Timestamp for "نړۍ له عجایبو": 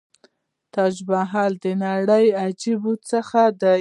1.83-2.93